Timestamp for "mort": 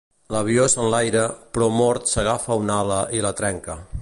1.77-2.11